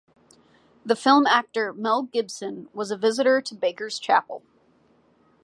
[0.83, 4.41] The film actor Mel Gibson was a visitor to Baker's chapel.